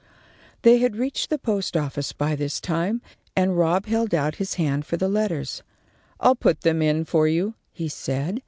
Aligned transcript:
They 0.63 0.79
had 0.79 0.95
reached 0.95 1.29
the 1.29 1.37
post 1.37 1.77
office 1.77 2.11
by 2.11 2.35
this 2.35 2.59
time, 2.59 3.03
and 3.35 3.55
Rob 3.55 3.85
held 3.85 4.15
out 4.15 4.37
his 4.41 4.55
hand 4.55 4.83
for 4.83 4.97
the 4.97 5.07
letters. 5.07 5.61
"I'll 6.19 6.33
put 6.33 6.61
them 6.61 6.81
in 6.81 7.05
for 7.05 7.27
you," 7.27 7.53
he 7.71 7.87
said. 7.87 8.39